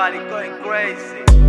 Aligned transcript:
Everybody 0.00 0.30
going 0.30 0.62
crazy. 0.62 1.47